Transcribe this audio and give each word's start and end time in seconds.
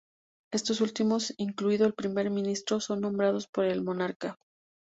Estos 0.51 0.81
últimos, 0.81 1.31
incluido 1.37 1.85
el 1.85 1.93
Primer 1.93 2.31
Ministro, 2.31 2.79
son 2.79 3.01
nombrados 3.01 3.45
por 3.47 3.65
el 3.65 3.83
monarca. 3.83 4.39